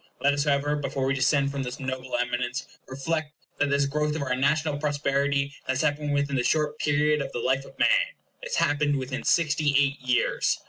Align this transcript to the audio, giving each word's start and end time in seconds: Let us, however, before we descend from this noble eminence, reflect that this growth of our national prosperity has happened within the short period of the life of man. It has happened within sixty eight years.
Let 0.19 0.33
us, 0.33 0.45
however, 0.45 0.75
before 0.75 1.05
we 1.05 1.13
descend 1.13 1.51
from 1.51 1.61
this 1.61 1.79
noble 1.79 2.17
eminence, 2.17 2.65
reflect 2.87 3.33
that 3.59 3.69
this 3.69 3.85
growth 3.85 4.15
of 4.15 4.23
our 4.23 4.35
national 4.35 4.79
prosperity 4.79 5.53
has 5.67 5.81
happened 5.81 6.15
within 6.15 6.37
the 6.37 6.43
short 6.43 6.79
period 6.79 7.21
of 7.21 7.31
the 7.33 7.37
life 7.39 7.65
of 7.65 7.77
man. 7.77 8.15
It 8.41 8.47
has 8.47 8.55
happened 8.55 8.97
within 8.97 9.23
sixty 9.23 9.75
eight 9.77 9.99
years. 10.01 10.59